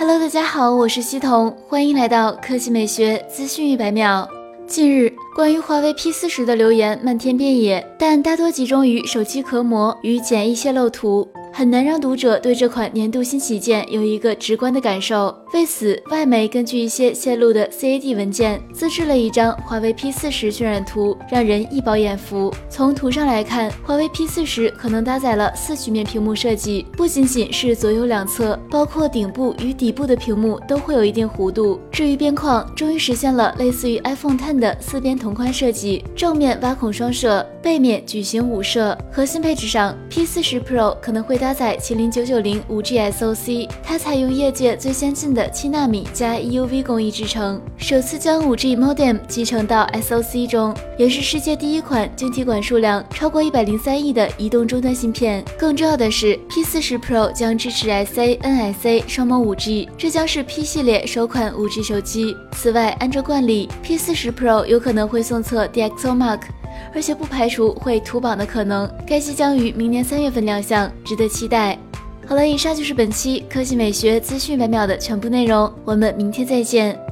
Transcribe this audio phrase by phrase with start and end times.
[0.00, 4.28] Hello，大家好，我是西彤，欢迎来到科技美学资讯一百秒。
[4.64, 11.26] 近日，关于华为 P 四十的留言漫天遍野，但大多集中于手机壳膜与简易泄露图。
[11.58, 15.36] 很难让读者对这款年度新旗舰有一个直观的感受。
[15.52, 22.54] 为此，外媒根据一些泄露的 CAD 文件，自制了一张华为 P 四十渲染图，让人一饱眼福。
[22.70, 31.80] 从图上来看，华为 P 四十可能搭载了四曲面屏幕设计，不仅仅是左右两侧，包括顶部与底部的屏幕都会有一定弧度。
[31.90, 38.96] 至于边框，终于实现了类似于 iPhone Ten 的四边同宽设计，正面挖孔双摄，背面矩形五摄。
[39.12, 55.44] 核心配置上，P 四十 Pro 可能会搭载麒麟九九零五 G SoC，它采用业界最先进的七纳米加 EUV 工艺制成，首次将五 G modem 集成到 SoC 中，也是世界第一款晶体管数量超过一百零三亿的移动终端芯片。
[55.58, 62.34] 更重要的是，P 四十 Pro 将支持 SA、NSA 双模五 G，这将是 P 系列首款五 G 手机。
[62.52, 66.40] 此外，按照惯例，P 四十 Pro 有可能会送测 DxO Mark。
[66.94, 71.78] 而且不排除会屠榜的可能，该机将于明年三月份亮相，值得期待。
[72.26, 77.07] 好了，以上就是本期科技美学资讯百秒的全部内容，我们明天再见。